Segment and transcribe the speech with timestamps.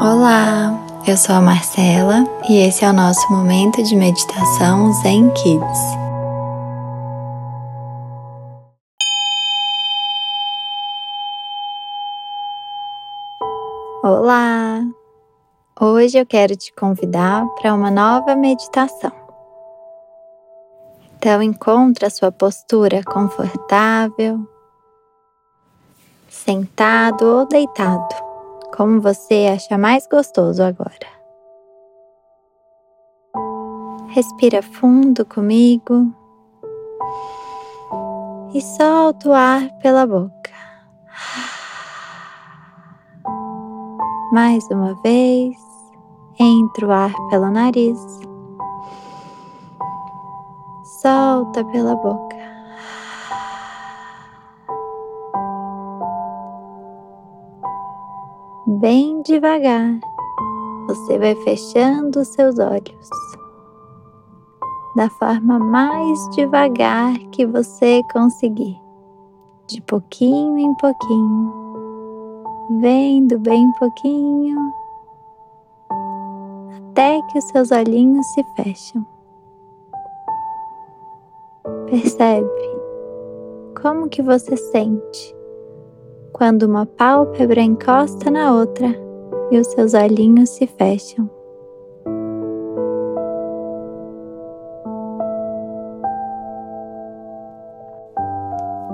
[0.00, 0.78] Olá,
[1.08, 5.78] eu sou a Marcela e esse é o nosso momento de meditação Zen Kids.
[14.04, 14.84] Olá!
[15.80, 19.10] Hoje eu quero te convidar para uma nova meditação.
[21.16, 24.48] Então encontre a sua postura confortável,
[26.28, 28.27] sentado ou deitado,
[28.78, 31.08] como você acha mais gostoso agora.
[34.10, 36.14] Respira fundo comigo
[38.54, 40.52] e solta o ar pela boca.
[44.32, 45.56] Mais uma vez,
[46.38, 47.98] entra o ar pelo nariz,
[51.02, 52.27] solta pela boca.
[58.70, 59.98] Bem devagar,
[60.86, 63.08] você vai fechando os seus olhos.
[64.94, 68.78] Da forma mais devagar que você conseguir,
[69.66, 71.50] de pouquinho em pouquinho,
[72.78, 74.58] vendo bem pouquinho,
[76.90, 79.06] até que os seus olhinhos se fecham.
[81.86, 82.46] Percebe
[83.80, 85.37] como que você sente
[86.38, 88.86] quando uma pálpebra encosta na outra
[89.50, 91.28] e os seus olhinhos se fecham.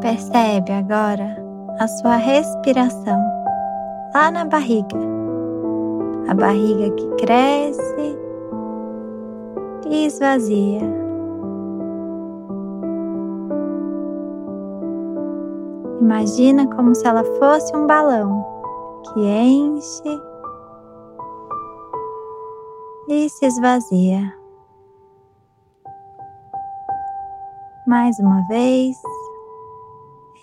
[0.00, 1.36] Percebe agora
[1.80, 3.20] a sua respiração
[4.14, 4.98] lá na barriga.
[6.28, 8.16] A barriga que cresce
[9.90, 11.01] e esvazia.
[16.02, 18.44] Imagina como se ela fosse um balão
[19.04, 20.20] que enche
[23.08, 24.34] e se esvazia.
[27.86, 28.96] Mais uma vez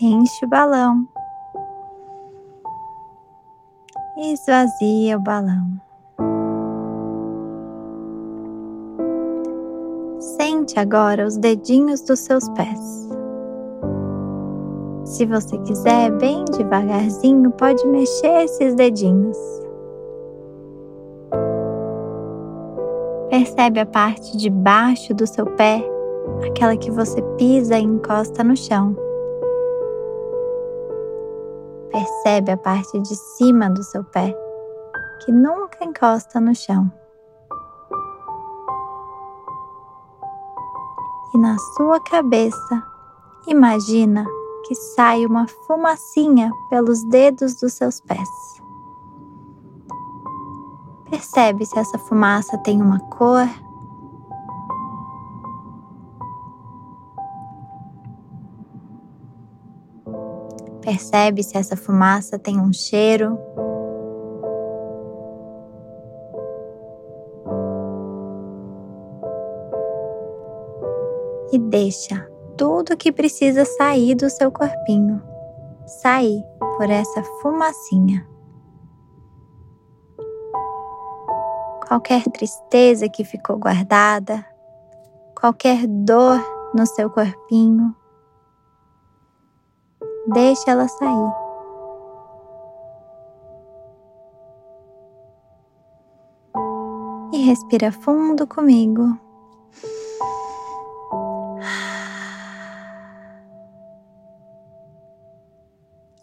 [0.00, 1.08] enche o balão
[4.16, 5.72] e esvazia o balão.
[10.20, 13.07] Sente agora os dedinhos dos seus pés.
[15.08, 19.38] Se você quiser, bem devagarzinho, pode mexer esses dedinhos.
[23.30, 25.82] Percebe a parte de baixo do seu pé,
[26.46, 28.94] aquela que você pisa e encosta no chão.
[31.90, 34.36] Percebe a parte de cima do seu pé,
[35.24, 36.86] que nunca encosta no chão.
[41.34, 42.82] E na sua cabeça,
[43.46, 44.26] imagina
[44.68, 48.28] que sai uma fumacinha pelos dedos dos seus pés.
[51.10, 53.48] Percebe se essa fumaça tem uma cor
[60.88, 63.38] Percebe se essa fumaça tem um cheiro.
[71.52, 72.26] E deixa
[72.58, 75.22] tudo que precisa sair do seu corpinho
[75.86, 76.44] sair
[76.76, 78.28] por essa fumacinha.
[81.86, 84.44] Qualquer tristeza que ficou guardada,
[85.34, 86.38] qualquer dor
[86.74, 87.96] no seu corpinho,
[90.30, 91.32] Deixe ela sair.
[97.32, 99.18] E respira fundo comigo.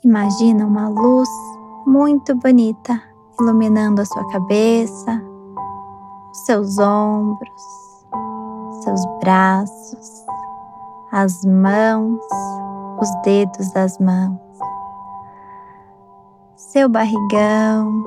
[0.05, 1.29] Imagina uma luz
[1.85, 3.01] muito bonita
[3.39, 5.21] iluminando a sua cabeça,
[6.31, 7.63] os seus ombros,
[8.83, 10.25] seus braços,
[11.11, 12.21] as mãos
[12.99, 14.39] os dedos das mãos,
[16.55, 18.03] seu barrigão,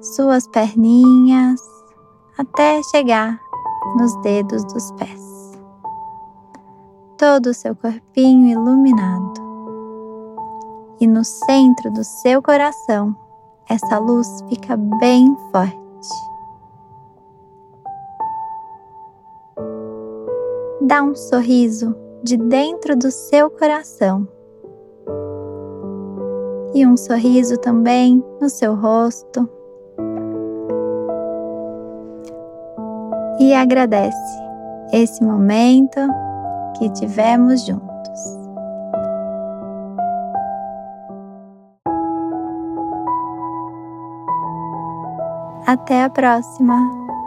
[0.00, 1.60] suas perninhas,
[2.38, 3.38] até chegar
[3.96, 5.58] nos dedos dos pés.
[7.16, 9.29] Todo o seu corpinho iluminado.
[11.20, 13.14] No centro do seu coração,
[13.68, 15.76] essa luz fica bem forte.
[20.80, 24.26] Dá um sorriso de dentro do seu coração.
[26.72, 29.46] E um sorriso também no seu rosto.
[33.38, 34.42] E agradece
[34.90, 36.00] esse momento
[36.78, 37.89] que tivemos juntos.
[45.70, 46.80] Até a próxima!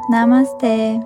[0.10, 1.00] Namastê!